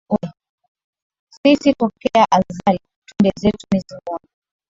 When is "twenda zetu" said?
3.05-3.65